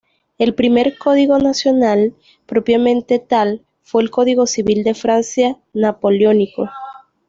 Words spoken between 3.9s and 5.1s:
el Código Civil de